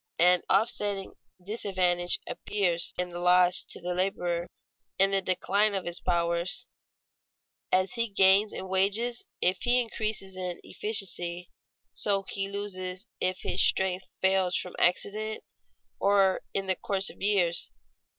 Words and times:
An 0.17 0.41
offsetting 0.49 1.13
disadvantage 1.45 2.19
appears 2.25 2.91
in 2.97 3.11
the 3.11 3.19
loss 3.19 3.63
to 3.65 3.79
the 3.79 3.93
laborer 3.93 4.47
in 4.97 5.11
the 5.11 5.21
decline 5.21 5.75
of 5.75 5.85
his 5.85 5.99
powers. 5.99 6.65
As 7.71 7.93
he 7.93 8.09
gains 8.09 8.51
in 8.51 8.67
wages 8.67 9.23
if 9.41 9.59
he 9.61 9.79
increases 9.79 10.35
in 10.35 10.59
efficiency, 10.63 11.51
so 11.91 12.23
he 12.27 12.49
loses 12.49 13.05
if 13.19 13.41
his 13.41 13.61
strength 13.61 14.07
fails 14.21 14.55
from 14.57 14.73
accident 14.79 15.43
or 15.99 16.41
in 16.51 16.65
the 16.65 16.75
course 16.75 17.11
of 17.11 17.21
years. 17.21 17.69